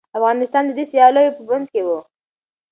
[0.17, 1.89] افغانستان د دې سیالیو په منځ کي و.